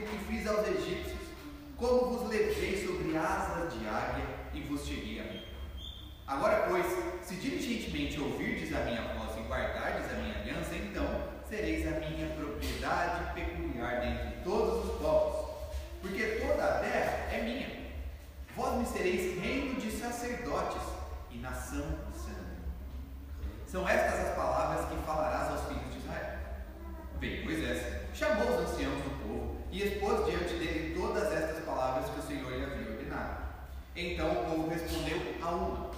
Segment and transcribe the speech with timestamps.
[0.00, 1.20] que fiz aos egípcios,
[1.76, 5.42] como vos levei sobre asas de águia e vos cheguei a mim.
[6.26, 6.86] Agora, pois,
[7.22, 11.04] se diligentemente ouvirdes a minha voz e guardardes a minha aliança, então
[11.48, 15.46] sereis a minha propriedade peculiar dentre todos os povos,
[16.00, 17.82] porque toda a terra é minha.
[18.56, 20.82] Vós me sereis reino de sacerdotes
[21.30, 22.52] e nação santa.
[23.66, 26.38] São estas as palavras que falarás aos filhos de Israel.
[27.18, 29.11] Veio Moisés, chamou os anciãos do
[29.72, 33.42] e expôs diante dele todas estas palavras que o Senhor lhe havia ordenado.
[33.96, 35.90] Então o povo respondeu a uma: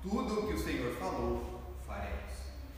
[0.00, 2.32] Tudo o que o Senhor falou, faremos.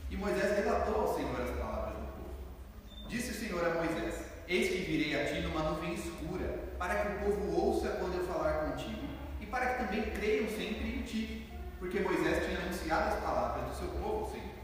[0.09, 3.07] E Moisés relatou ao Senhor as palavras do povo.
[3.07, 7.07] Disse o Senhor a Moisés: Eis que virei a ti numa nuvem escura, para que
[7.07, 9.07] o povo ouça quando eu falar contigo,
[9.39, 13.75] e para que também creiam sempre em ti, porque Moisés tinha anunciado as palavras do
[13.77, 14.55] seu povo, Senhor.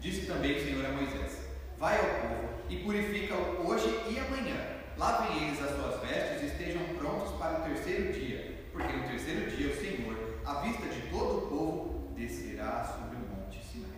[0.00, 1.38] Disse também o Senhor a Moisés:
[1.78, 4.56] Vai ao povo e purifica-o hoje e amanhã.
[4.96, 9.50] Lavem eles as suas vestes e estejam prontos para o terceiro dia, porque no terceiro
[9.50, 13.90] dia o Senhor, à vista de todo o povo, descerá sobre o monte Sinai.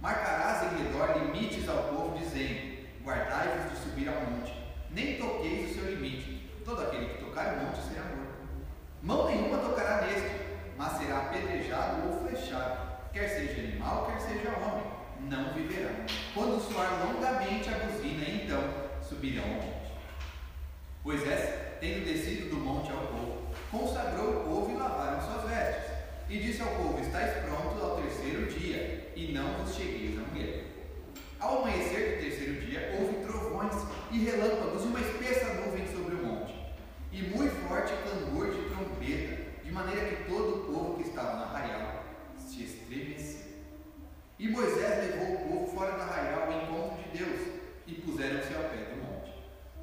[0.00, 4.52] Marcarás em redor limites ao povo, dizendo: Guardai-vos de subir ao monte,
[4.90, 6.50] nem toqueis o seu limite.
[6.64, 8.32] Todo aquele que tocar o monte será morto.
[9.02, 10.30] Mão nenhuma tocará neste,
[10.76, 14.91] mas será apedrejado ou flechado, quer seja animal, quer seja homem,
[15.28, 15.90] não viverá.
[16.34, 18.62] Quando soar longamente a buzina, então
[19.06, 19.92] subirão ao monte.
[21.04, 25.92] Moisés, tendo descido do monte ao povo, consagrou o povo e lavaram suas vestes.
[26.28, 30.64] E disse ao povo: Estais prontos ao terceiro dia, e não vos chegueis a mulher.
[31.38, 33.74] Ao amanhecer do terceiro dia, houve trovões
[34.10, 36.54] e relâmpagos e uma espessa nuvem sobre o monte,
[37.10, 41.44] e muito forte clangor de trombeta, de maneira que todo o povo que estava no
[41.44, 42.04] arraial
[42.38, 43.41] se estremeceu.
[44.42, 47.42] E Moisés levou o povo fora do arraial ao encontro de Deus,
[47.86, 49.32] e puseram-se ao pé do monte.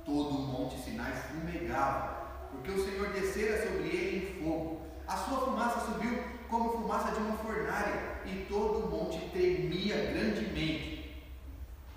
[0.04, 4.82] Todo o monte Sinai fumegava, porque o Senhor descera sobre ele em fogo.
[5.08, 11.16] A sua fumaça subiu como fumaça de uma fornalha, e todo o monte tremia grandemente.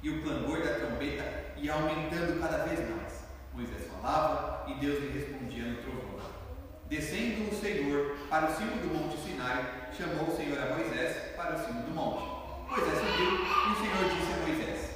[0.00, 3.24] E o clangor da trombeta ia aumentando cada vez mais.
[3.54, 6.30] Moisés falava e Deus lhe respondia no trovão.
[6.88, 11.56] Descendo o Senhor para o cimo do monte Sinai, chamou o Senhor a Moisés para
[11.56, 12.31] o cimo do monte.
[12.72, 14.90] Moisés subiu e o Senhor disse a Moisés: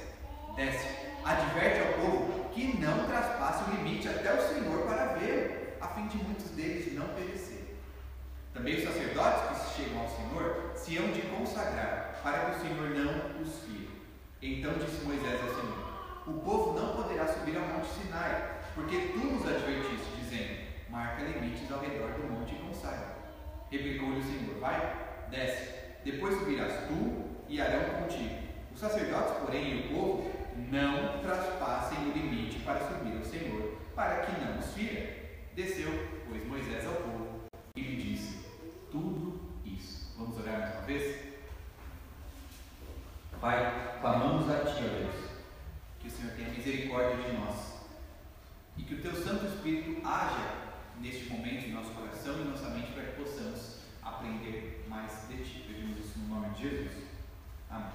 [0.55, 0.87] Desce,
[1.23, 6.07] adverte ao povo que não traspasse o limite até o Senhor para ver, a fim
[6.07, 7.77] de muitos deles não perecer.
[8.51, 12.89] Também os sacerdotes que chegam ao Senhor se hão de consagrar, para que o Senhor
[12.89, 13.91] não os fira.
[14.41, 19.19] Então disse Moisés ao Senhor: O povo não poderá subir ao monte Sinai, porque tu
[19.19, 23.17] nos advertiste, dizendo: Marca limites ao redor do monte e consagra.
[23.69, 28.35] Replicou-lhe o Senhor: Vai, desce, depois subirás tu e Arão contigo.
[28.73, 30.31] Os sacerdotes, porém, e o povo
[30.69, 35.15] não traspassem o limite para subir ao Senhor, para que não os fira.
[35.55, 35.89] Desceu,
[36.27, 37.41] pois, Moisés ao povo
[37.75, 38.45] e lhe disse
[38.91, 40.13] tudo isso.
[40.17, 41.27] Vamos orar mais uma vez?
[43.39, 45.31] Pai, clamamos a Ti, ó Deus,
[45.99, 47.77] que o Senhor tenha misericórdia de nós
[48.77, 50.55] e que o Teu Santo Espírito haja
[50.99, 55.65] neste momento em nosso coração e nossa mente para que possamos aprender mais de Ti.
[55.67, 57.06] Pedimos isso no nome de Jesus.
[57.69, 57.87] Amém.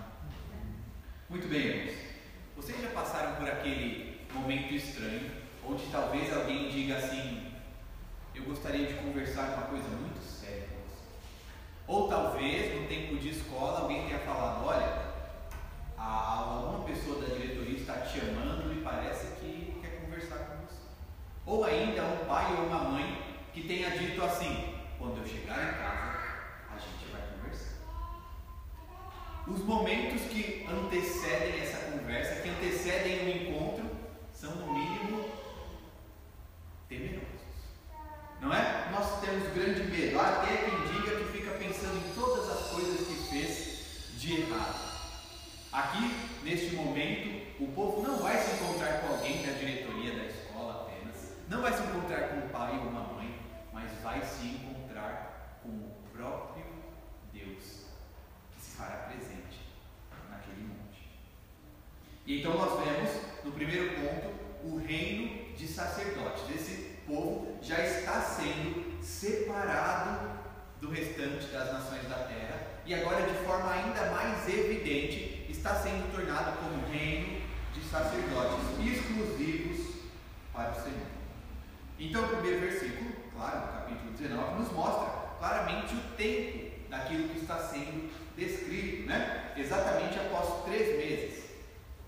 [1.31, 1.97] Muito bem, irmãos.
[2.57, 5.31] Vocês já passaram por aquele momento estranho
[5.67, 7.53] onde talvez alguém diga assim:
[8.35, 11.05] Eu gostaria de conversar uma coisa muito séria com você.
[11.87, 15.13] Ou talvez no tempo de escola alguém tenha falado: Olha,
[15.97, 20.83] a, uma pessoa da diretoria está te chamando e parece que quer conversar com você.
[21.47, 25.79] Ou ainda um pai ou uma mãe que tenha dito assim: Quando eu chegar em
[25.79, 26.19] casa,
[26.75, 27.31] a gente vai.
[29.47, 33.91] Os momentos que antecedem essa conversa, que antecedem o encontro,
[34.33, 34.73] são no
[36.89, 37.27] temerosos.
[38.41, 38.89] Não é?
[38.93, 40.19] Nós temos grande medo.
[40.21, 44.93] Há até quem diga que fica pensando em todas as coisas que fez de errado.
[45.73, 46.15] Aqui,
[46.45, 50.43] neste momento, o povo não vai se encontrar com alguém da diretoria da escola,
[65.62, 66.43] de sacerdotes.
[66.55, 70.41] Esse povo já está sendo separado
[70.81, 76.12] do restante das nações da terra e agora, de forma ainda mais evidente, está sendo
[76.12, 77.41] tornado como reino
[77.73, 79.95] de sacerdotes exclusivos
[80.53, 81.12] para o Senhor.
[81.99, 87.38] Então, o primeiro versículo, claro, no capítulo 19, nos mostra claramente o tempo daquilo que
[87.38, 89.53] está sendo descrito, né?
[89.56, 91.45] Exatamente após três meses.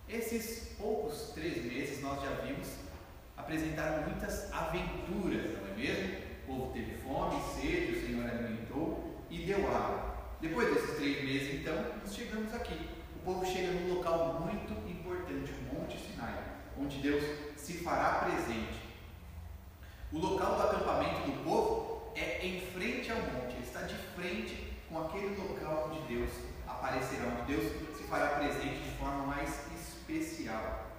[0.08, 2.84] Esses poucos três meses nós já vimos
[3.36, 6.16] apresentaram muitas aventuras, não é mesmo?
[6.44, 10.14] O povo teve fome, sede, o Senhor alimentou e deu água.
[10.40, 12.88] Depois desses três meses, então, nós chegamos aqui.
[13.16, 16.42] O povo chega num local muito importante, o Monte Sinai,
[16.78, 17.22] onde Deus
[17.56, 18.80] se fará presente.
[20.12, 24.72] O local do acampamento do povo é em frente ao monte, ele está de frente
[24.88, 26.30] com aquele local onde Deus
[26.66, 29.50] aparecerá, onde Deus se fará presente de forma mais
[30.08, 30.92] especial.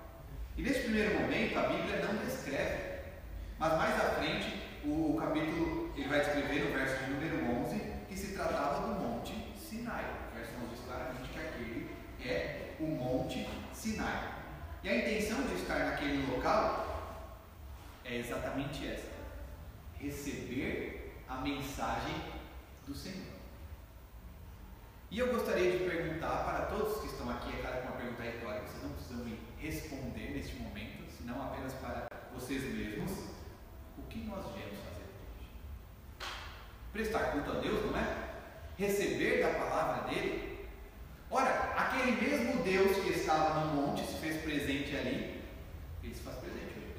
[0.57, 3.01] E nesse primeiro momento a Bíblia não descreve,
[3.59, 8.17] mas mais à frente o, capítulo ele vai descrever no verso de número 11 que
[8.17, 10.05] se tratava do Monte Sinai.
[10.31, 11.89] O verso nos diz claramente que aquele
[12.23, 14.35] é o Monte Sinai.
[14.83, 17.21] E a intenção de estar naquele local
[18.03, 19.11] é exatamente essa:
[19.99, 22.15] receber a mensagem
[22.85, 23.34] do Senhor.
[25.15, 28.21] E eu gostaria de perguntar para todos que estão aqui, é claro que uma pergunta
[28.21, 33.11] retórica, vocês não precisam me responder neste momento, senão apenas para vocês mesmos,
[33.97, 36.27] o que nós viemos fazer hoje?
[36.91, 38.13] Prestar culto a Deus, não é?
[38.77, 40.67] Receber da palavra dele?
[41.31, 45.41] Ora, aquele mesmo Deus que estava no monte se fez presente ali,
[46.03, 46.97] ele se faz presente hoje.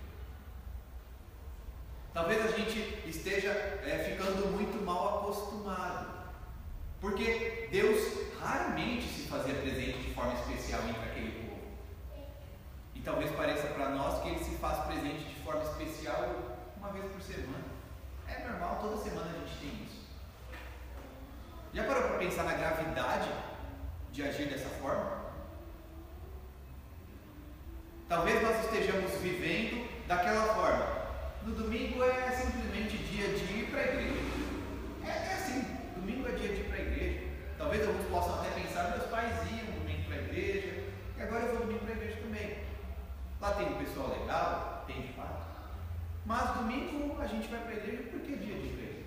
[2.15, 6.16] Talvez a gente esteja é, ficando muito mal acostumado
[7.00, 7.98] porque Deus
[8.40, 11.60] raramente se fazia presente de forma especial entre aquele povo.
[12.94, 17.04] E talvez pareça para nós que ele se faz presente de forma especial uma vez
[17.12, 17.64] por semana.
[18.28, 20.06] É normal, toda semana a gente tem isso.
[21.72, 23.31] Já parou para pensar na gravidade
[24.12, 25.26] de agir dessa forma?
[28.08, 31.06] Talvez nós estejamos vivendo daquela forma.
[31.44, 34.20] No domingo é simplesmente dia de ir para a igreja.
[35.04, 35.64] É, é assim,
[35.96, 37.20] domingo é dia de ir para a igreja.
[37.67, 40.85] Talvez alguns possam até pensar, meus pais iam domingo para a igreja,
[41.19, 42.59] e agora eu vou domingo para a igreja também.
[43.41, 45.47] Lá tem um pessoal legal, tem de fato.
[46.25, 49.03] Mas domingo a gente vai para a igreja porque é dia de igreja.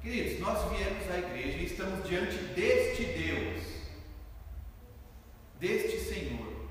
[0.00, 3.64] Queridos, nós viemos à igreja e estamos diante deste Deus,
[5.60, 6.68] deste Senhor,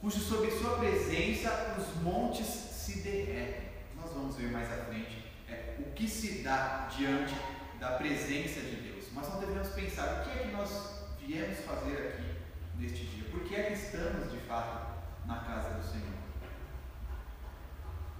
[0.00, 3.68] cujo sob sua presença os montes se derretem.
[4.00, 7.34] Nós vamos ver mais à frente é, o que se dá diante
[7.78, 8.93] da presença de Deus.
[9.14, 12.36] Mas nós devemos pensar o que é que nós viemos fazer aqui
[12.76, 13.30] neste dia.
[13.30, 16.14] Por que é que estamos de fato na casa do Senhor?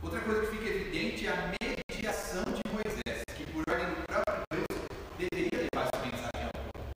[0.02, 4.44] Outra coisa que fica evidente é a mediação de Moisés, que por ordem do próprio
[4.50, 6.86] Deus deveria levar essa mensagem ao povo.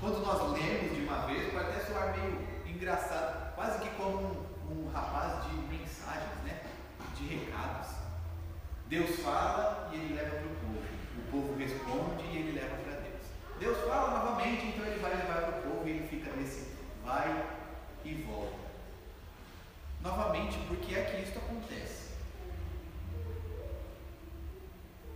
[0.00, 4.86] Quando nós lemos de uma vez, pode até soar meio engraçado, quase que como um,
[4.86, 6.60] um rapaz de mensagens, né?
[7.16, 8.00] de recados.
[8.90, 10.82] Deus fala e ele leva para o povo.
[11.16, 13.22] O povo responde e ele leva para Deus.
[13.60, 16.72] Deus fala novamente, então ele vai levar para o povo e ele fica nesse
[17.04, 17.46] vai
[18.04, 18.58] e volta.
[20.02, 22.10] Novamente, por que é que isso acontece?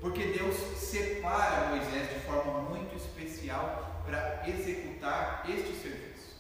[0.01, 6.37] Porque Deus separa Moisés de forma muito especial para executar este serviço.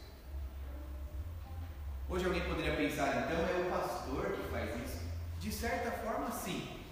[2.09, 5.03] Hoje alguém poderia pensar, então é o pastor que faz isso?
[5.41, 6.85] De certa forma, sim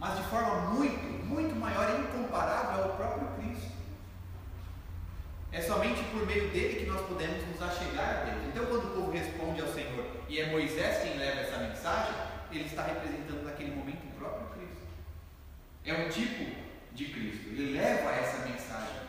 [0.00, 3.70] mas de forma muito, muito maior e incomparável ao próprio Cristo.
[5.52, 8.46] É somente por meio dele que nós podemos nos achegar a Deus.
[8.46, 12.14] Então, quando o povo responde ao Senhor e é Moisés quem leva essa mensagem,
[12.50, 14.86] ele está representando naquele momento o próprio Cristo.
[15.84, 16.56] É um tipo
[16.94, 17.48] de Cristo.
[17.50, 19.02] Ele leva essa mensagem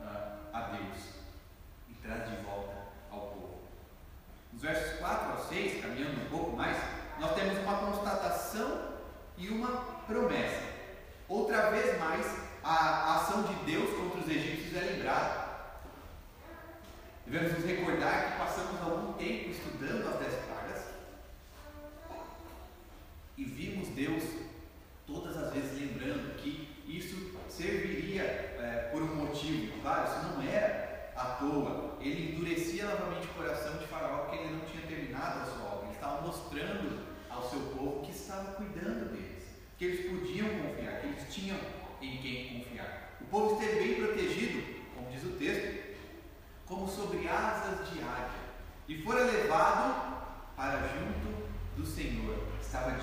[0.00, 0.98] uh, a Deus
[1.90, 2.72] e traz de volta
[3.10, 3.60] ao povo.
[4.52, 6.78] Nos versos 4 ao 6, caminhando um pouco mais,
[7.20, 8.98] nós temos uma constatação
[9.38, 9.68] e uma
[10.06, 10.62] promessa.
[11.28, 12.26] Outra vez mais,
[12.62, 15.48] a ação de Deus contra os egípcios é lembrada.
[17.26, 20.84] Devemos nos recordar que passamos algum tempo estudando as dez pragas
[23.36, 24.24] e vimos Deus
[25.06, 29.80] todas as vezes lembrando que isso serviria é, por um motivo.
[29.82, 31.98] Claro, isso não era à toa.
[32.00, 35.86] Ele endurecia novamente o coração de Faraó porque ele não tinha terminado a sua obra.
[35.86, 39.27] Ele estava mostrando ao seu povo que estava cuidando dele
[39.78, 41.58] que eles podiam confiar, que eles tinham
[42.02, 43.16] em quem confiar.
[43.20, 45.96] O povo esteve bem protegido, como diz o texto,
[46.66, 48.48] como sobre asas de águia,
[48.88, 52.48] e fora levado para junto do Senhor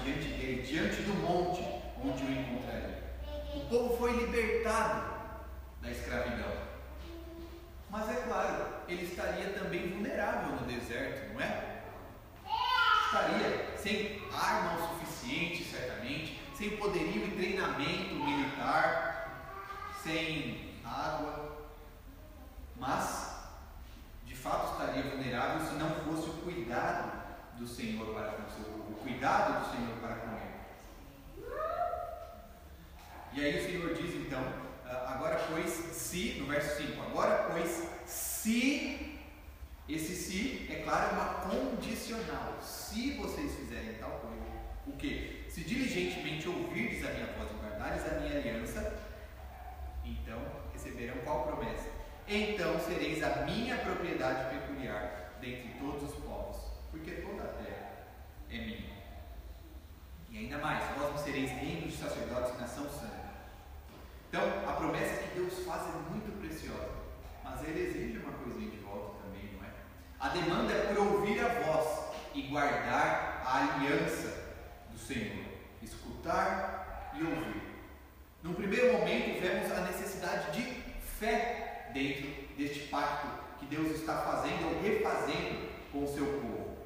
[0.05, 1.62] diante dele, diante do monte
[2.03, 3.03] onde o encontraria.
[3.55, 5.15] O povo foi libertado
[5.82, 6.65] da escravidão.
[7.89, 11.82] Mas é claro, ele estaria também vulnerável no deserto, não é?
[13.05, 19.51] Estaria sem arma o suficiente, certamente, sem poderio e treinamento militar,
[20.01, 21.67] sem água,
[22.77, 23.35] mas
[24.25, 27.12] de fato estaria vulnerável se não fosse o cuidado
[27.57, 30.55] do Senhor para com seu povo, o cuidado do Senhor para com ele.
[33.33, 34.41] E aí o Senhor diz então,
[34.85, 39.19] ah, agora pois se, no verso 5, agora pois se,
[39.89, 44.45] esse se, é claro, é uma condicional, se vocês fizerem tal coisa,
[44.88, 45.34] o que?
[45.55, 49.00] Se diligentemente ouvirdes a minha voz e guardares a minha aliança,
[50.03, 50.38] então
[50.74, 51.91] receberão qual promessa?
[52.27, 56.57] Então sereis a minha propriedade peculiar dentre todos os povos,
[56.91, 57.89] porque toda a terra
[58.51, 58.95] é minha.
[60.29, 63.31] E ainda mais, vós me sereis reino de sacerdotes e nação santa.
[64.27, 66.89] Então, a promessa que Deus faz é muito preciosa,
[67.45, 69.71] mas ele exige uma coisinha de volta também, não é?
[70.19, 74.43] A demanda é por ouvir a voz e guardar a aliança
[74.91, 75.44] do Senhor,
[76.25, 77.62] escutar e ouvir.
[78.41, 80.82] Num primeiro momento, vemos a necessidade de
[81.20, 82.27] fé dentro
[82.58, 83.27] deste pacto
[83.60, 86.77] que Deus está fazendo ou refazendo com o seu povo.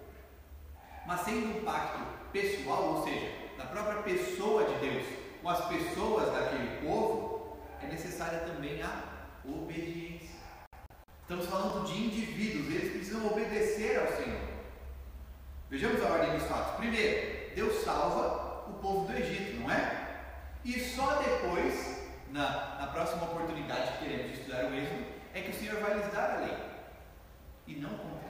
[1.08, 2.00] Mas sendo um pacto
[2.31, 5.05] pessoal, ou seja, da própria pessoa de Deus,
[5.41, 9.03] com as pessoas daquele povo, é necessária também a
[9.46, 10.38] obediência.
[11.22, 14.50] Estamos falando de indivíduos, eles precisam obedecer ao Senhor.
[15.69, 16.77] Vejamos a ordem dos fatos.
[16.77, 18.38] Primeiro, Deus salva
[18.69, 20.09] o povo do Egito, não é?
[20.63, 25.51] E só depois, na, na próxima oportunidade que teremos de estudar o Êxodo, é que
[25.51, 26.57] o Senhor vai lhes dar a lei.
[27.67, 28.29] E não o contrário.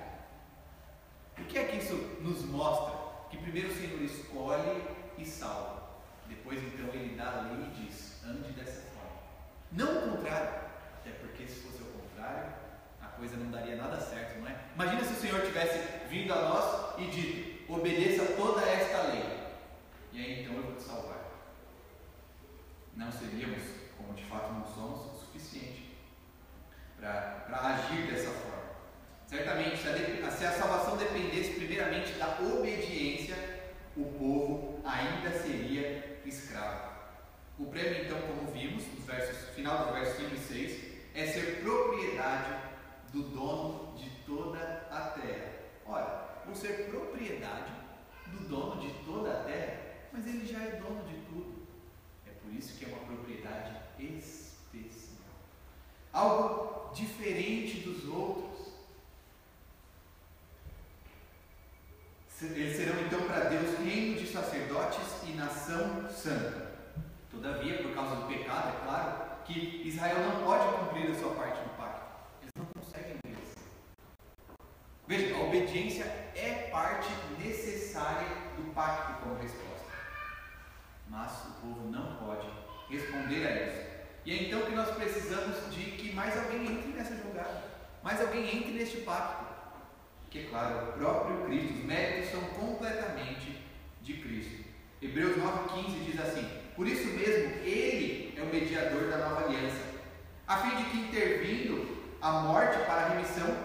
[1.38, 2.98] O que é que isso nos mostra?
[3.30, 4.84] Que primeiro o Senhor escolhe
[5.18, 5.90] e salva.
[6.28, 9.20] Depois então ele dá a lei e diz, ande dessa forma.
[9.72, 10.70] Não o contrário.
[11.00, 12.54] Até porque se fosse o contrário,
[13.02, 14.56] a coisa não daria nada certo, não é?
[14.76, 15.80] Imagina se o Senhor tivesse
[16.10, 19.39] vindo a nós e dito, obedeça toda esta lei.
[20.12, 21.26] E aí então eu vou te salvar.
[22.96, 23.62] Não seríamos,
[23.98, 25.90] como de fato não somos, o suficiente
[27.00, 28.60] para agir dessa forma.
[29.26, 33.36] Certamente, se a, se a salvação dependesse primeiramente da obediência,
[33.96, 36.90] o povo ainda seria escravo.
[37.58, 41.62] O prêmio, então, como vimos, nos versos, final dos versos 5 e 6, é ser
[41.62, 42.56] propriedade
[43.12, 45.52] do dono de toda a terra.
[45.86, 46.06] Ora,
[46.46, 47.72] por ser propriedade
[48.28, 51.68] do dono de toda a terra, mas ele já é dono de tudo.
[52.28, 55.20] É por isso que é uma propriedade especial.
[56.12, 58.50] Algo diferente dos outros.
[62.42, 66.70] Eles serão então para Deus reino de sacerdotes e nação santa.
[67.30, 71.62] Todavia, por causa do pecado, é claro, que Israel não pode cumprir a sua parte
[71.62, 72.06] do pacto.
[72.42, 73.64] Eles não conseguem obedecer.
[75.06, 76.04] Veja, a obediência
[76.36, 77.10] é parte
[77.44, 79.69] necessária do pacto como resposta.
[81.10, 82.48] Mas o povo não pode
[82.90, 83.90] responder a isso.
[84.26, 87.64] E é então que nós precisamos de que mais alguém entre nessa jogada,
[88.04, 89.46] mais alguém entre neste pacto.
[90.30, 93.66] Que é claro, o próprio Cristo, os méritos são completamente
[94.04, 94.66] de Cristo.
[95.02, 99.82] Hebreus 9,15 diz assim: Por isso mesmo, Ele é o mediador da nova aliança,
[100.48, 103.58] a fim de que, intervindo a morte para a remissão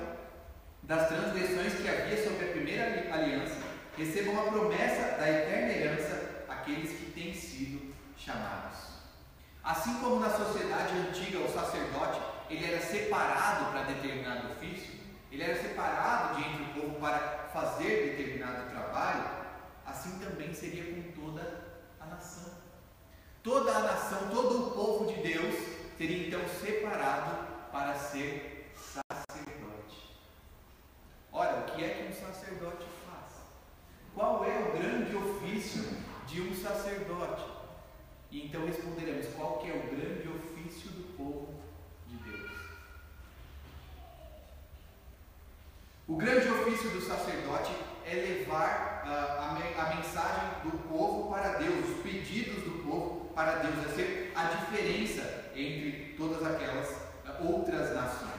[0.85, 3.57] das transgressões que havia sobre a primeira aliança,
[3.97, 6.24] recebam a promessa da eterna herança
[6.65, 8.95] aqueles que têm sido chamados.
[9.63, 14.95] Assim como na sociedade antiga o sacerdote ele era separado para determinado ofício,
[15.31, 19.25] ele era separado de entre o povo para fazer determinado trabalho,
[19.87, 21.65] assim também seria com toda
[22.01, 22.53] a nação.
[23.43, 25.55] Toda a nação, todo o povo de Deus
[25.99, 30.17] seria então separado para ser sacerdote.
[31.31, 33.43] Ora, o que é que um sacerdote faz?
[34.15, 36.05] Qual é o grande ofício
[36.35, 37.45] de um sacerdote?
[38.29, 41.55] E então responderemos qual que é o grande ofício do povo
[42.09, 42.51] de Deus.
[46.09, 47.73] O grande ofício do sacerdote
[48.05, 53.59] é levar uh, a, a, mensagem do povo para Deus, os pedidos do povo para
[53.59, 58.35] Deus, é ser a diferença entre todas aquelas uh, outras nações.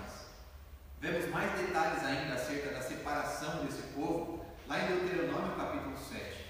[0.99, 6.44] Vemos mais detalhes ainda acerca da separação desse povo lá em Deuteronômio capítulo 7.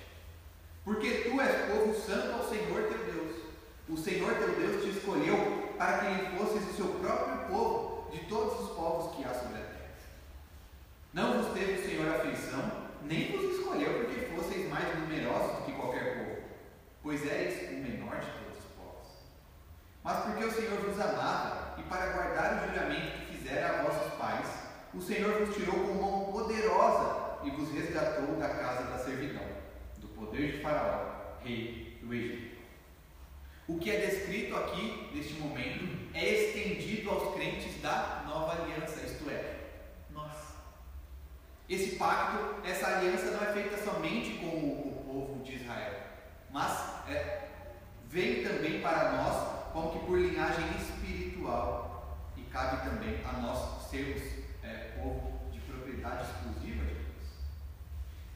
[0.85, 3.41] Porque tu és povo santo ao Senhor teu Deus.
[3.89, 8.19] O Senhor teu Deus te escolheu para que ele fosses o seu próprio povo de
[8.25, 9.75] todos os povos que há sobre a terra.
[11.11, 15.71] Não vos teve o Senhor aflição, nem vos escolheu porque fosseis mais numerosos do que
[15.71, 16.41] qualquer povo,
[17.01, 19.07] pois eres o menor de todos os povos.
[20.03, 24.13] Mas porque o Senhor vos amava, e para guardar o juramento que fizera a vossos
[24.13, 24.47] pais,
[24.93, 29.34] o Senhor vos tirou com mão poderosa e vos resgatou da casa da servidão,
[30.15, 32.55] poder de Faraó, rei do Egito.
[33.67, 39.29] O que é descrito aqui, neste momento, é estendido aos crentes da nova aliança, isto
[39.29, 39.55] é,
[40.11, 40.31] nós.
[41.67, 45.93] Esse pacto, essa aliança não é feita somente com o povo de Israel,
[46.51, 47.49] mas é,
[48.07, 54.21] vem também para nós como que por linhagem espiritual e cabe também a nós sermos
[54.63, 57.05] é, povo de propriedade exclusiva de Deus.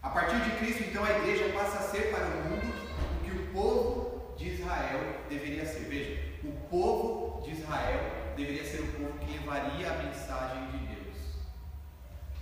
[0.02, 2.74] A partir de Cristo, então, a igreja passa a ser para o mundo
[3.20, 5.82] o que o povo de Israel deveria ser.
[5.90, 8.00] Veja, o povo de Israel
[8.38, 11.18] deveria ser o povo que levaria a mensagem de Deus.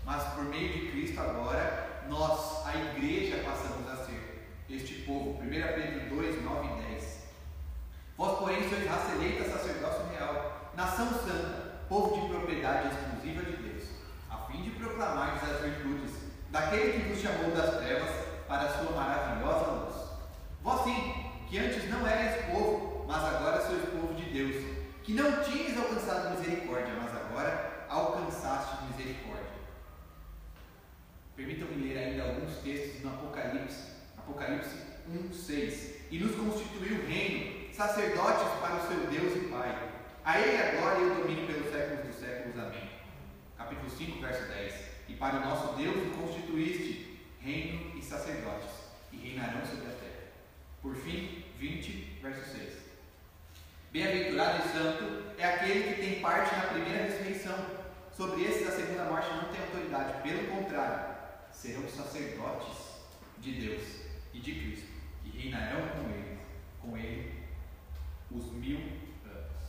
[0.06, 5.42] Mas por meio de Cristo agora, nós, a igreja, passamos a ser este povo.
[5.42, 7.24] 1 Pedro 2, 9 e 10.
[8.16, 13.84] Vós, porém, sois raça eleita, sacerdócio real, nação santa, povo de propriedade exclusiva de Deus,
[14.30, 16.17] a fim de proclamar as virtudes
[16.58, 18.10] daquele que vos chamou das trevas
[18.48, 19.96] para a sua maravilhosa luz.
[20.64, 24.56] Vós sim, que antes não erais povo, mas agora sois povo de Deus,
[25.04, 29.46] que não tinhas alcançado misericórdia, mas agora alcançaste misericórdia.
[31.36, 35.98] Permitam-me ler ainda alguns textos no Apocalipse, Apocalipse 1, 6.
[36.10, 39.89] E nos constituiu reino, sacerdotes para o seu Deus e Pai.
[40.26, 42.58] A Ele a glória e o domínio pelos séculos dos séculos.
[42.58, 42.89] Amém.
[43.58, 44.97] Capítulo 5, verso 10.
[45.08, 47.08] E para o nosso Deus o constituíste
[47.39, 48.70] reino e sacerdotes,
[49.12, 50.32] e reinarão sobre a terra.
[50.82, 52.74] Por fim, 20, verso 6.
[53.91, 57.56] Bem-aventurado e santo é aquele que tem parte na primeira ressurreição.
[58.15, 61.15] Sobre esse da segunda morte não tem autoridade, pelo contrário,
[61.52, 62.76] serão sacerdotes
[63.39, 63.82] de Deus
[64.34, 64.88] e de Cristo,
[65.24, 66.39] e reinarão com ele,
[66.82, 67.43] com ele
[68.32, 68.80] os mil
[69.26, 69.63] anos.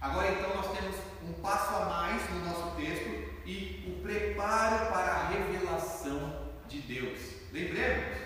[0.00, 5.12] Agora então nós temos um passo a mais no nosso texto e o preparo para
[5.12, 7.18] a revelação de Deus.
[7.52, 8.24] Lembremos,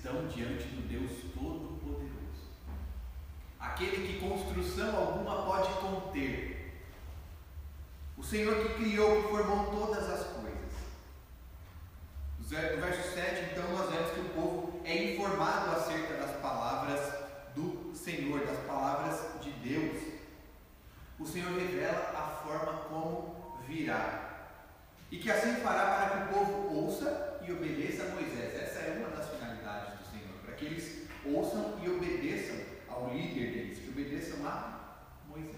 [0.00, 2.10] estão diante do Deus Todo-Poderoso.
[3.58, 6.82] Aquele que construção alguma pode conter.
[8.16, 10.50] O Senhor que criou, que formou todas as coisas.
[12.38, 12.46] No
[12.80, 17.00] verso 7, então, nós vemos que o povo é informado acerca das palavras
[17.54, 20.09] do Senhor, das palavras de Deus.
[21.20, 24.30] O Senhor revela a forma como virá.
[25.10, 28.54] E que assim fará para que o povo ouça e obedeça a Moisés.
[28.54, 29.30] Essa é uma das
[30.60, 32.56] que eles ouçam e obedeçam
[32.86, 35.56] ao líder deles, que obedeçam a Moisés.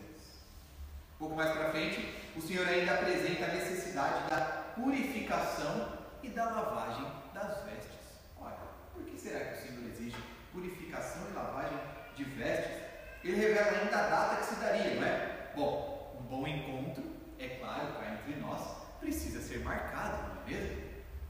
[1.16, 4.40] Um pouco mais para frente, o Senhor ainda apresenta a necessidade da
[4.76, 7.98] purificação e da lavagem das vestes.
[8.40, 8.56] Olha,
[8.94, 10.22] por que será que o Senhor exige
[10.52, 11.78] purificação e lavagem
[12.14, 12.82] de vestes?
[13.24, 15.31] Ele revela ainda a data que se daria, não é?
[15.54, 17.04] Bom, um bom encontro,
[17.38, 18.60] é claro, cá entre nós,
[19.00, 20.82] precisa ser marcado, não é mesmo?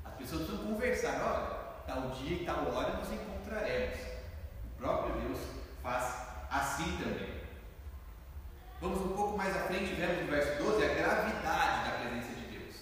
[0.05, 3.99] As pessoas precisam conversar, olha, tal dia e tal hora nos encontraremos.
[4.65, 5.39] O próprio Deus
[5.83, 7.43] faz assim também.
[8.81, 12.59] Vamos um pouco mais à frente, vemos no verso 12 a gravidade da presença de
[12.59, 12.77] Deus.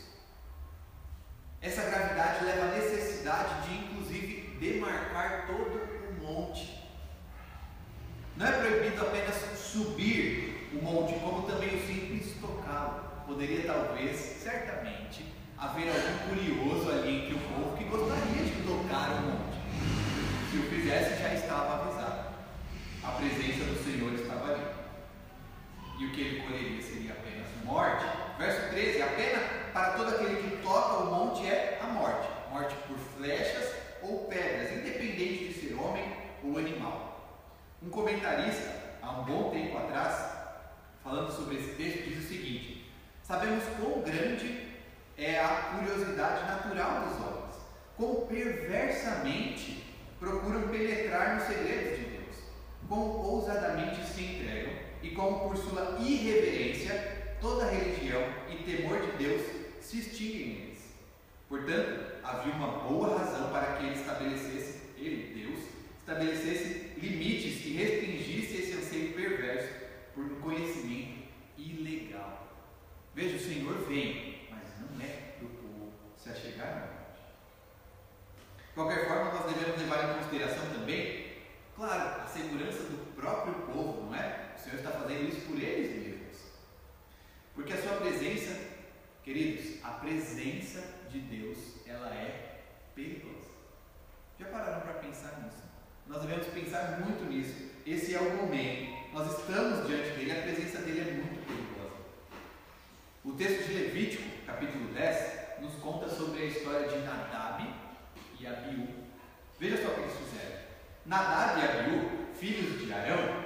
[1.63, 6.87] Essa gravidade leva à necessidade de, inclusive, demarcar todo o monte.
[8.37, 13.11] Não é proibido apenas subir o monte, como também o simples tocá-lo.
[13.27, 15.25] Poderia, talvez, certamente,
[15.59, 19.59] haver algum curioso ali entre o povo que gostaria de tocar o monte.
[20.51, 22.31] Se o fizesse, já estava avisado.
[23.03, 24.65] A presença do Senhor estava ali.
[25.99, 28.05] E o que ele colheria seria apenas morte.
[28.39, 29.39] Verso 13: A pena
[29.73, 32.29] para todo aquele que toca o monte é a morte.
[32.51, 36.05] Morte por flechas ou pedras, independente de ser homem
[36.43, 37.39] ou animal.
[37.83, 40.40] Um comentarista, há um bom tempo atrás,
[41.03, 42.91] falando sobre esse texto, diz o seguinte:
[43.23, 44.69] Sabemos quão grande
[45.17, 47.55] é a curiosidade natural dos homens,
[47.97, 49.85] quão perversamente
[50.19, 52.37] procuram penetrar nos segredos de Deus,
[52.89, 59.43] como ousadamente se entregam e como por sua irreverência toda religião e temor de Deus
[59.81, 60.79] se extinguem neles.
[61.49, 65.61] Portanto, havia uma boa razão para que ele estabelecesse, ele, Deus,
[65.99, 69.80] estabelecesse limites e restringisse esse anseio perverso
[70.21, 72.49] por um conhecimento ilegal.
[73.15, 77.01] Veja, o Senhor vem, mas não é para o povo se achegar, não.
[78.67, 81.39] De qualquer forma, nós devemos levar em consideração também,
[81.75, 84.55] claro, a segurança do próprio povo, não é?
[84.57, 86.39] O Senhor está fazendo isso por eles mesmos.
[87.55, 88.59] Porque a sua presença,
[89.25, 92.63] queridos, a presença de Deus, ela é
[92.95, 93.51] perigosa.
[94.39, 94.47] Já
[96.51, 97.71] pensar muito nisso.
[97.87, 99.00] Esse é o momento.
[99.13, 101.97] Nós estamos diante dele, a presença dele é muito perigosa.
[103.25, 107.69] O texto de Levítico, capítulo 10, nos conta sobre a história de Nadab
[108.39, 108.87] e Abiú.
[109.59, 110.61] Veja só o que eles fizeram.
[111.07, 113.45] Nadab e Abiú, filhos de Arão,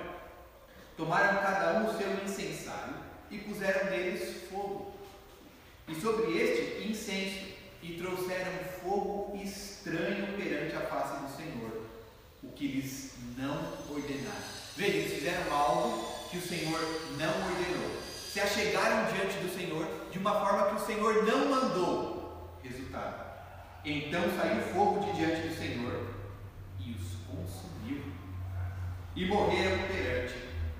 [0.98, 2.96] tomaram cada um o seu incensário
[3.30, 4.92] e puseram neles fogo.
[5.88, 11.86] E sobre este incenso, e trouxeram fogo estranho perante a face do Senhor,
[12.42, 14.63] o que lhes não ordenaram.
[14.76, 16.80] Veja, eles fizeram algo que o Senhor
[17.16, 18.02] não ordenou.
[18.32, 22.58] Se achegaram diante do Senhor de uma forma que o Senhor não mandou.
[22.62, 23.24] Resultado.
[23.84, 26.08] Então saiu fogo de diante do Senhor
[26.80, 28.02] e os consumiu.
[29.14, 30.34] E morreram perante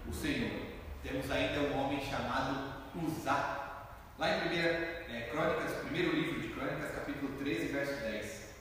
[0.09, 0.65] o Senhor.
[1.03, 3.61] Temos ainda um homem chamado Uzá.
[4.19, 4.69] Lá em primeira,
[5.09, 8.55] é, Crônicas, primeiro livro de Crônicas, capítulo 13, verso 10.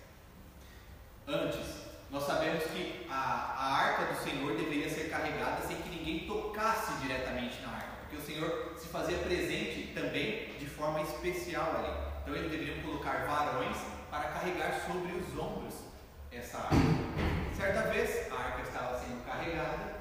[1.28, 1.83] Antes,
[2.14, 6.94] nós sabemos que a, a arca do Senhor deveria ser carregada sem que ninguém tocasse
[7.02, 11.92] diretamente na arca, porque o Senhor se fazia presente também de forma especial ali.
[12.22, 13.78] Então eles deveriam colocar varões
[14.12, 15.74] para carregar sobre os ombros
[16.32, 16.76] essa arca.
[17.58, 19.96] Certa vez a arca estava sendo carregada,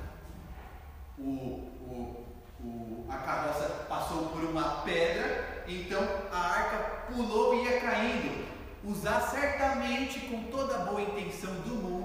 [1.19, 2.27] o, o,
[2.61, 6.77] o, a carroça passou por uma pedra, então a arca
[7.11, 8.53] pulou e ia caindo.
[8.85, 12.02] Usar certamente com toda a boa intenção do mundo,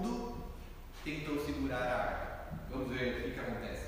[1.08, 2.28] tentou segurar a arca.
[2.70, 3.86] Vamos ver o que, acontece.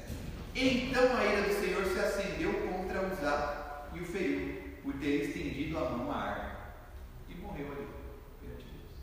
[0.55, 5.77] Então a ira do Senhor se acendeu contra Uzá e o feriu, por ter estendido
[5.77, 6.55] a mão à arca.
[7.27, 7.87] E morreu ali,
[8.39, 8.99] perante Deus.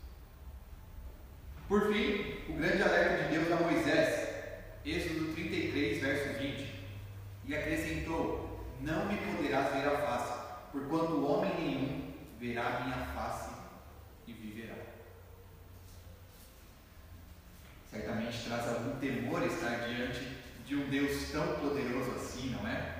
[1.67, 4.29] Por fim, o grande alerta de Deus a Moisés,
[4.83, 6.75] Êxodo 33, verso 20.
[7.45, 10.33] E acrescentou: Não me poderás ver a face,
[10.71, 13.51] porquanto homem nenhum verá minha face
[14.27, 14.75] e viverá.
[18.17, 20.27] Certamente traz algum temor estar diante
[20.65, 22.95] de um Deus tão poderoso assim, não é?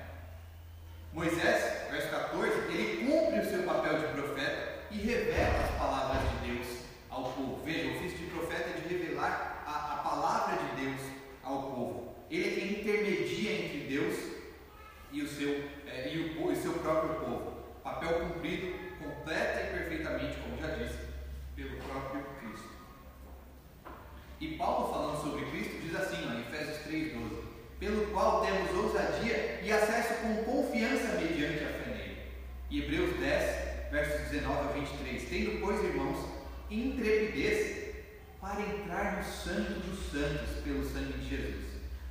[1.12, 6.52] Moisés, verso 14, ele cumpre o seu papel de profeta e revela as palavras de
[6.52, 6.66] Deus
[7.10, 7.62] ao povo.
[7.64, 11.00] Veja, o ofício de profeta é de revelar a, a palavra de Deus
[11.42, 12.14] ao povo.
[12.30, 14.16] Ele é quem intermedia entre Deus
[15.10, 17.58] e o seu, é, e o, e seu próprio povo.
[17.82, 20.98] Papel cumprido completa e perfeitamente, como já disse,
[21.56, 22.37] pelo próprio.
[24.40, 27.42] E Paulo, falando sobre Cristo, diz assim, ó, em Efésios 3,12:
[27.80, 32.18] Pelo qual temos ousadia e acesso com confiança mediante a fé nele.
[32.70, 36.24] E Hebreus 10, versos 19 a 23: Tendo, pois, irmãos,
[36.70, 37.78] intrepidez
[38.40, 41.64] para entrar no Santo dos Santos pelo sangue de Jesus,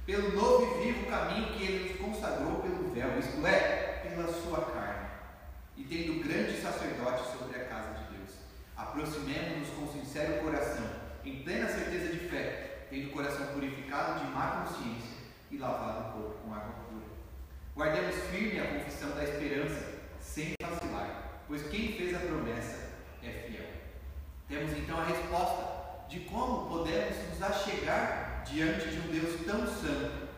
[0.06, 4.62] pelo novo e vivo caminho que ele nos consagrou pelo véu, isto é, pela sua
[4.66, 5.08] carne,
[5.78, 8.32] e tendo grande sacerdote sobre a casa de Deus.
[8.76, 14.63] Aproximemo-nos com sincero coração, em plena certeza de fé, tendo o coração purificado de má
[14.66, 15.18] consciência
[15.52, 17.06] e lavado o corpo com água pura.
[17.76, 23.66] Guardemos firme a confissão da esperança, sem vacilar, pois quem fez a promessa é fiel.
[24.48, 30.30] Temos então a resposta de como podemos nos achegar diante de um Deus tão santo,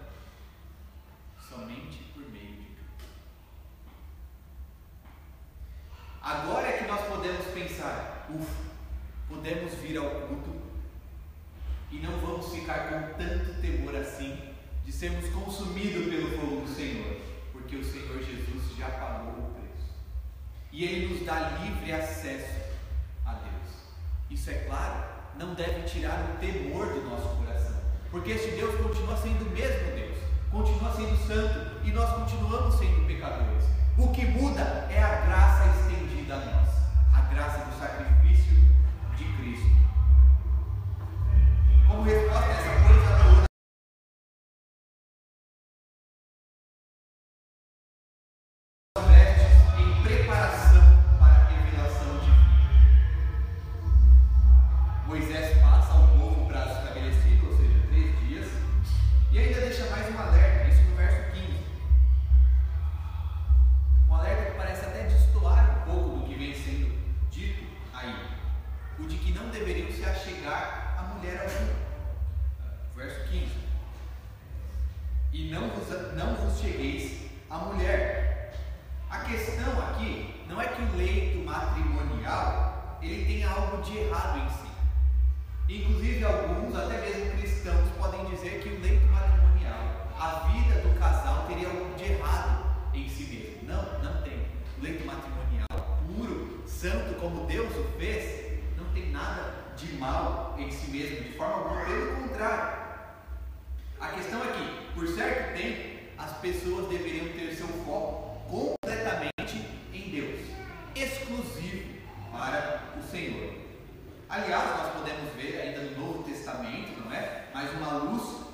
[1.48, 3.06] somente por meio de Cristo.
[6.20, 8.70] Agora é que nós podemos pensar, ufa,
[9.28, 10.69] podemos vir ao culto
[11.92, 14.38] e não vamos ficar com tanto temor assim
[14.86, 17.18] de sermos consumidos pelo fogo do Senhor,
[17.52, 19.94] porque o Senhor Jesus já pagou o preço
[20.72, 22.60] e Ele nos dá livre acesso
[23.26, 23.74] a Deus.
[24.30, 25.04] Isso é claro,
[25.38, 27.78] não deve tirar o temor do nosso coração,
[28.12, 30.18] porque este Deus continua sendo o mesmo Deus,
[30.52, 33.64] continua sendo santo e nós continuamos sendo pecadores.
[33.98, 36.70] O que muda é a graça estendida a nós,
[37.14, 38.19] a graça do sacrifício
[41.90, 43.09] Como resposta a essa coisa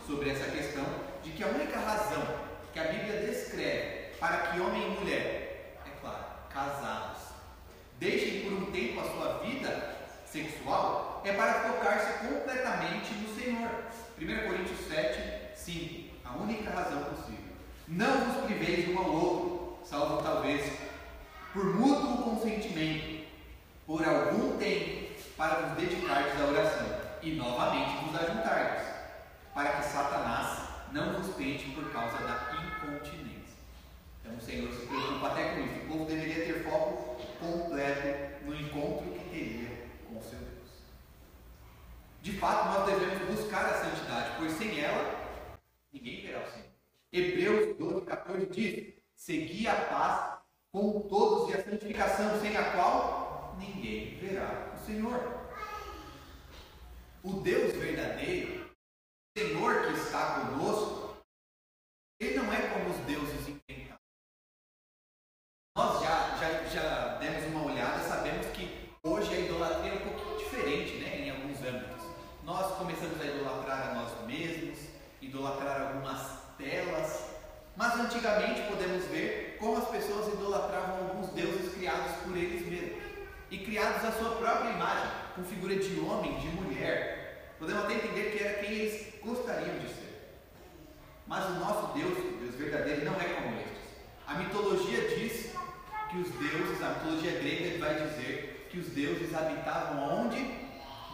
[0.06, 0.86] sobre essa questão
[1.24, 2.24] de que a única razão
[2.72, 7.22] que a Bíblia descreve para que homem e mulher, é claro, casados,
[8.00, 13.70] deixem por um tempo a sua vida sexual é para focar-se completamente no Senhor.
[14.20, 16.16] 1 Coríntios 7, 5.
[16.24, 17.56] A única razão possível.
[17.88, 20.72] Não vos priveis um ao outro, salvo talvez
[21.54, 23.26] por mútuo consentimento,
[23.88, 26.88] por algum tempo, para vos dedicardes à oração
[27.22, 28.95] e novamente vos ajuntardes,
[29.56, 33.56] para que Satanás não vos tente por causa da incontinência.
[34.22, 35.86] Então o Senhor se preocupa até com isso.
[35.86, 40.84] O povo deveria ter foco completo no encontro que teria com o seu Deus.
[42.22, 45.16] De fato, nós devemos buscar a santidade, pois sem ela,
[45.94, 46.66] ninguém verá o Senhor.
[47.14, 50.38] Hebreus 12, 14 diz: Segui a paz
[50.70, 55.46] com todos e a santificação, sem a qual ninguém verá o Senhor.
[57.24, 58.65] O Deus verdadeiro,
[59.38, 61.18] Senhor que está conosco,
[62.22, 64.00] ele não é como os deuses inventados.
[65.78, 70.38] Nós já, já, já demos uma olhada, sabemos que hoje a idolatria é um pouquinho
[70.38, 72.06] diferente né, em alguns âmbitos.
[72.46, 74.80] Nós começamos a idolatrar a nós mesmos,
[75.22, 77.32] idolatrar algumas telas,
[77.76, 83.04] mas antigamente podemos ver como as pessoas idolatravam alguns deuses criados por eles mesmos
[83.52, 87.26] e criados à sua própria imagem, com figura de homem, de mulher.
[87.60, 90.40] Podemos até entender que era quem eles gostariam de ser.
[91.28, 93.76] Mas o nosso Deus, o Deus verdadeiro, não é como estes.
[94.28, 95.54] A mitologia diz
[96.10, 100.40] que os deuses, a mitologia grega vai dizer que os deuses habitavam onde?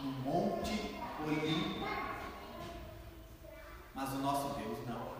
[0.01, 1.87] No Monte Olimpo.
[3.93, 5.11] Mas o nosso Deus não.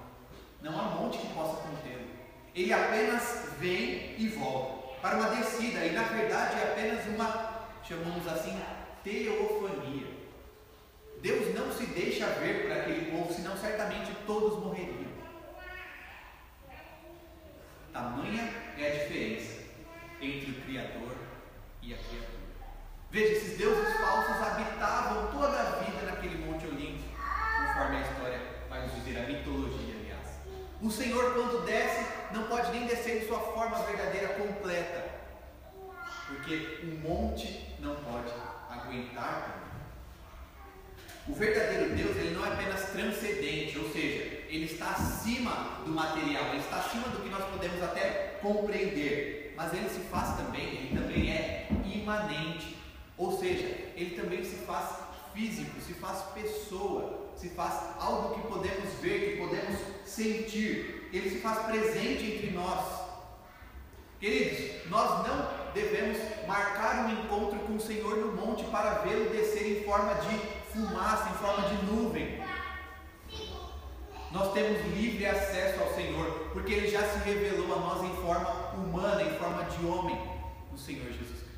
[0.61, 2.07] Não há monte que possa contê-lo.
[2.53, 8.27] Ele apenas vem e volta para uma descida, e na verdade é apenas uma, chamamos
[8.27, 8.59] assim,
[9.03, 10.10] teofania.
[11.21, 15.11] Deus não se deixa ver por aquele povo, senão certamente todos morreriam.
[17.93, 19.61] Tamanha é a diferença
[20.19, 21.15] entre o Criador
[21.83, 22.41] e a criatura.
[23.11, 27.03] Veja, esses deuses falsos habitavam toda a vida naquele Monte Olimpo,
[27.67, 30.27] conforme a história vai nos dizer, a mitologia, aliás.
[30.81, 32.03] O Senhor, quando desce,
[32.33, 35.11] não pode nem descer em sua forma verdadeira completa,
[36.27, 38.33] porque o monte não pode
[38.69, 39.70] aguentar também.
[41.27, 46.45] O verdadeiro Deus, ele não é apenas transcendente, ou seja, ele está acima do material,
[46.47, 50.99] ele está acima do que nós podemos até compreender, mas ele se faz também, ele
[50.99, 52.75] também é imanente,
[53.15, 54.95] ou seja, ele também se faz
[55.31, 61.39] físico, se faz pessoa, se faz algo que podemos ver, que podemos sentir, ele se
[61.39, 62.99] faz presente entre nós.
[64.19, 69.79] Queridos, nós não devemos marcar um encontro com o Senhor no monte para vê-lo descer
[69.79, 72.41] em forma de fumaça, em forma de nuvem.
[74.31, 78.49] Nós temos livre acesso ao Senhor, porque Ele já se revelou a nós em forma
[78.75, 80.17] humana, em forma de homem,
[80.73, 81.51] o Senhor Jesus Cristo.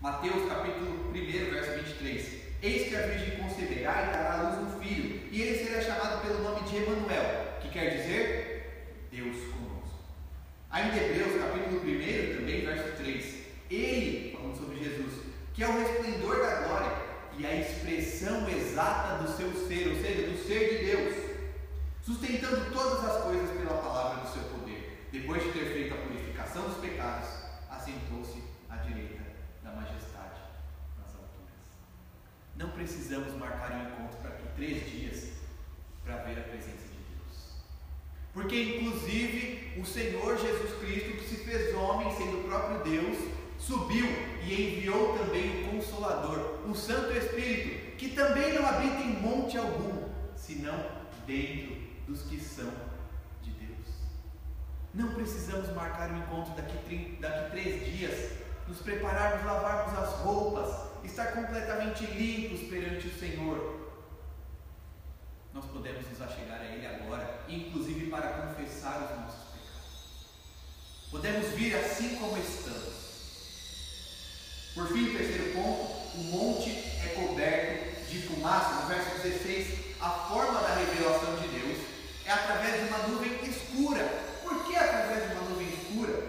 [0.00, 1.12] Mateus capítulo 1,
[1.50, 2.46] verso 23.
[2.62, 6.26] Eis que a Virgem conceberá e dará à luz um filho, e ele será chamado
[6.26, 10.00] pelo nome de Emanuel, que quer dizer Deus conosco.
[10.70, 13.36] Ainda Hebreus capítulo 1, também, verso 3.
[13.70, 15.25] Ele, falando sobre Jesus,
[15.56, 16.92] que é o resplendor da glória
[17.38, 21.16] e a expressão exata do seu ser, ou seja, do ser de Deus,
[22.02, 25.08] sustentando todas as coisas pela palavra do seu poder.
[25.10, 27.28] Depois de ter feito a purificação dos pecados,
[27.70, 29.22] assentou-se à direita
[29.64, 30.42] da majestade
[30.98, 31.64] nas alturas.
[32.56, 35.30] Não precisamos marcar um encontro para aqui três dias
[36.04, 37.64] para ver a presença de Deus.
[38.34, 44.06] Porque, inclusive, o Senhor Jesus Cristo, que se fez homem, sendo o próprio Deus, subiu
[44.42, 50.08] e enviou também o Consolador, o Santo Espírito, que também não habita em monte algum,
[50.36, 50.86] senão
[51.26, 52.70] dentro dos que são
[53.42, 53.88] de Deus.
[54.94, 58.32] Não precisamos marcar um encontro daqui, daqui três dias,
[58.68, 63.86] nos prepararmos, lavarmos as roupas, estar completamente limpos perante o Senhor.
[65.52, 71.08] Nós podemos nos achegar a Ele agora, inclusive para confessar os nossos pecados.
[71.10, 72.95] Podemos vir assim como estamos
[74.76, 78.82] por fim, terceiro ponto, o monte é coberto de fumaça.
[78.82, 81.78] No verso 16, a forma da revelação de Deus
[82.26, 84.04] é através de uma nuvem escura.
[84.42, 86.22] Por que através de uma nuvem escura?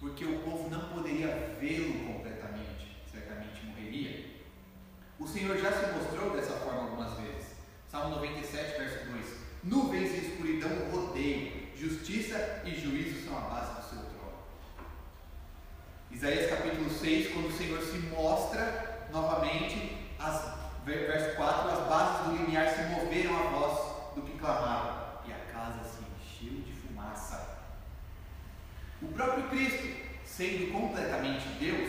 [0.00, 4.24] Porque o povo não poderia vê-lo completamente, certamente morreria.
[5.18, 7.48] O Senhor já se mostrou dessa forma algumas vezes.
[7.90, 9.26] Salmo 97, verso 2.
[9.64, 13.79] Nuvens e escuridão rodeiam, justiça e juízo são a base
[16.20, 20.52] Isaías capítulo 6, quando o Senhor se mostra novamente, as,
[20.84, 25.38] verso 4, as bases do limiar se moveram à voz do que clamava e a
[25.50, 27.56] casa se encheu de fumaça.
[29.00, 31.79] O próprio Cristo, sendo completamente Deus,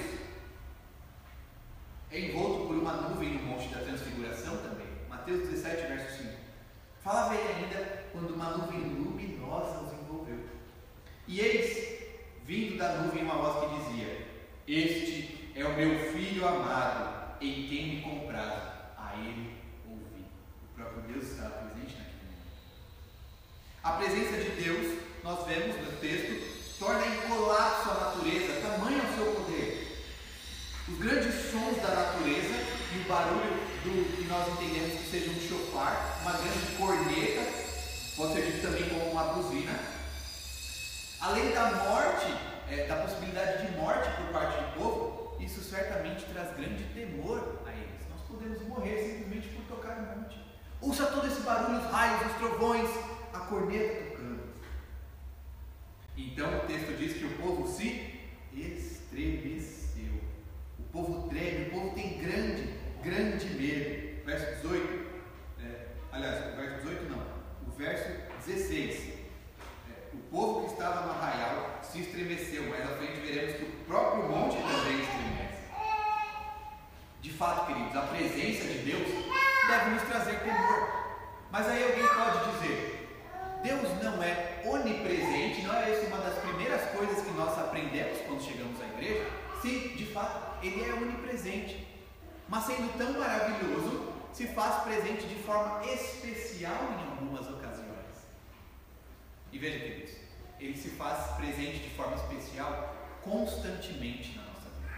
[99.62, 100.12] veja, queridos,
[100.60, 104.92] ele se faz presente de forma especial constantemente na nossa vida.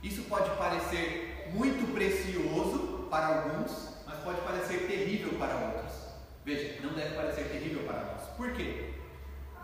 [0.00, 5.92] Isso pode parecer muito precioso para alguns, mas pode parecer terrível para outros.
[6.44, 8.22] Veja, não deve parecer terrível para nós.
[8.36, 8.94] Por quê?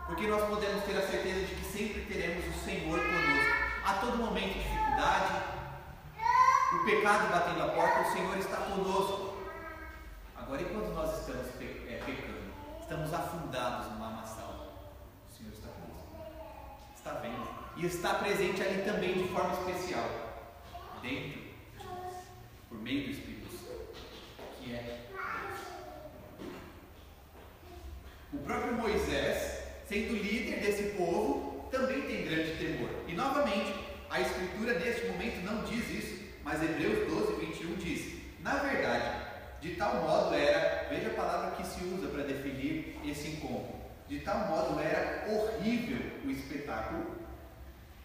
[0.05, 3.67] Porque nós podemos ter a certeza de que sempre teremos o Senhor conosco.
[3.85, 5.43] A todo momento de dificuldade,
[6.73, 9.37] o pecado batendo a porta, o Senhor está conosco.
[10.35, 12.36] Agora, e quando nós estamos é, pecando?
[12.87, 14.65] Estamos afundados no lamaçal.
[15.29, 16.07] O Senhor está conosco.
[16.95, 17.45] Está vendo.
[17.75, 20.09] E está presente ali também de forma especial.
[21.01, 22.13] Dentro de nós.
[22.69, 23.99] Por meio do Espírito Santo.
[24.57, 25.59] Que é Deus.
[28.31, 32.89] O próprio Moisés, sendo líder desse povo, também tem grande temor.
[33.05, 33.73] E novamente,
[34.09, 39.26] a Escritura neste momento não diz isso, mas Hebreus 12, 21 diz: Na verdade,
[39.61, 43.75] de tal modo era, veja a palavra que se usa para definir esse encontro.
[44.07, 47.17] De tal modo era horrível o espetáculo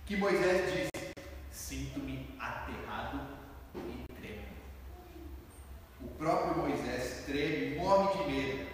[0.06, 1.12] que Moisés disse:
[1.50, 3.20] Sinto-me aterrado
[3.76, 4.42] e tremo.
[6.00, 8.72] O próprio Moisés treme, morre de medo.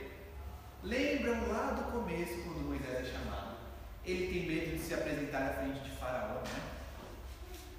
[0.82, 3.57] Lembram lá do começo, quando Moisés é chamado?
[4.05, 6.62] Ele tem medo de se apresentar à frente de Faraó, né?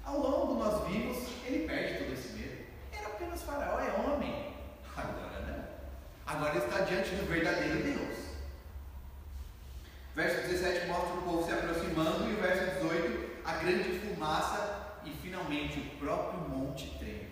[0.04, 2.66] Ao longo nós vimos, ele perde todo esse medo.
[2.92, 4.49] Era apenas Faraó, é homem.
[5.00, 5.64] Agora não.
[6.26, 8.18] Agora ele está diante do verdadeiro Deus.
[10.14, 15.10] Verso 17 mostra o povo se aproximando e o verso 18, a grande fumaça e
[15.22, 17.30] finalmente o próprio monte treme.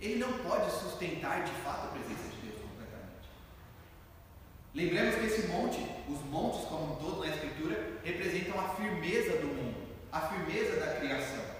[0.00, 3.28] Ele não pode sustentar de fato a presença de Deus completamente.
[4.74, 5.78] Lembremos que esse monte,
[6.08, 10.94] os montes como um todo na Escritura, representam a firmeza do mundo, a firmeza da
[10.96, 11.55] criação.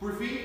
[0.00, 0.39] Por fim,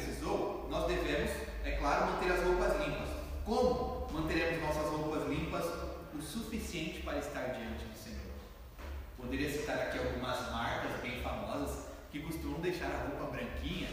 [0.00, 1.30] precisou, nós devemos,
[1.64, 3.08] é claro, manter as roupas limpas?
[3.44, 5.64] Como manteremos nossas roupas limpas
[6.14, 8.32] o suficiente para estar diante do Senhor?
[9.16, 13.90] Poderia citar aqui algumas marcas bem famosas que costumam deixar a roupa branquinha.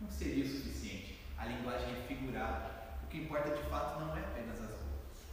[0.00, 1.20] Não seria o suficiente.
[1.36, 2.70] A linguagem é figurada.
[3.04, 5.26] O que importa de fato não é apenas as roupas.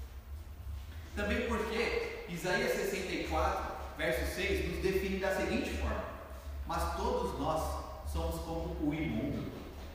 [1.15, 6.03] Também porque Isaías 64 verso 6, nos define da seguinte forma:
[6.67, 7.81] Mas todos nós
[8.11, 9.50] somos como o imundo,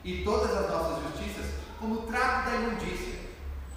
[0.07, 1.45] e todas as nossas justiças
[1.77, 3.19] como trapo da imundícia.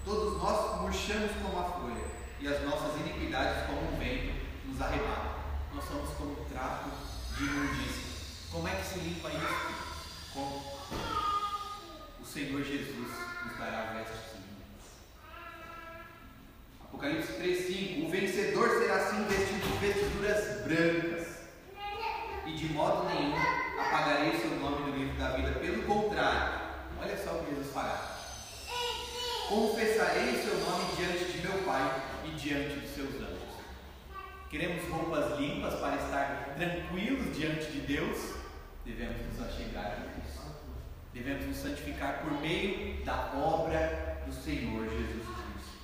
[0.04, 2.04] Todos nós murchamos como a folha,
[2.38, 4.32] e as nossas iniquidades como um vento
[4.64, 5.40] nos arrebata.
[5.74, 6.88] Nós somos como trapo
[7.36, 8.04] de imundícia.
[8.52, 9.80] Como é que se limpa isso?
[10.32, 10.62] Com
[12.22, 13.10] o Senhor Jesus
[13.44, 14.30] nos dará vestes
[16.84, 21.19] Apocalipse 3,5: O vencedor será assim vestido de vestiduras brancas,
[22.50, 23.36] e de modo nenhum
[23.78, 25.52] apagarei seu nome do livro da vida.
[25.52, 26.60] Pelo contrário,
[27.00, 28.18] olha só o que Jesus fará:
[29.48, 33.40] Confessarei seu nome diante de meu Pai e diante dos seus anjos.
[34.50, 38.34] Queremos roupas limpas para estar tranquilos diante de Deus?
[38.84, 40.10] Devemos nos achegar a Deus.
[41.14, 45.78] Devemos nos santificar por meio da obra do Senhor Jesus Cristo.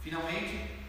[0.00, 0.80] Finalmente,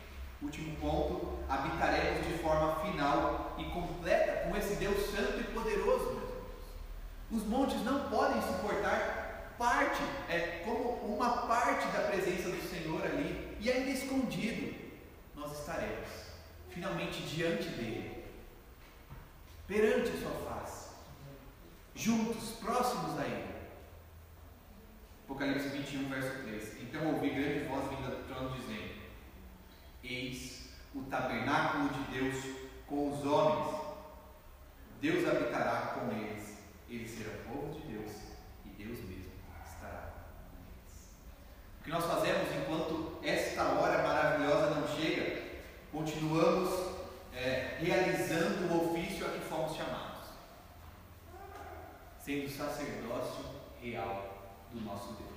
[0.41, 6.21] último ponto, habitaremos de forma final e completa com esse Deus santo e poderoso.
[7.31, 13.55] Os montes não podem suportar parte, é como uma parte da presença do Senhor ali,
[13.59, 14.75] e ainda escondido,
[15.35, 16.09] nós estaremos
[16.69, 18.25] finalmente diante dele,
[19.67, 20.89] perante a sua face,
[21.95, 23.51] juntos, próximos a ele.
[25.25, 26.81] Apocalipse 21, verso 3.
[26.81, 28.95] Então ouvi grande voz vinda do trono dizendo:
[30.03, 32.60] Eis o tabernáculo de Deus
[32.91, 33.81] com os homens.
[34.99, 36.57] Deus habitará com eles.
[36.89, 38.11] Eles serão povo de Deus
[38.65, 39.31] e Deus mesmo
[39.65, 40.11] estará
[40.51, 41.15] com eles.
[41.79, 45.41] O que nós fazemos enquanto esta hora maravilhosa não chega?
[45.89, 46.97] Continuamos
[47.33, 50.27] é, realizando o ofício a que fomos chamados,
[52.19, 53.45] sendo sacerdócio
[53.81, 55.30] real do nosso Deus.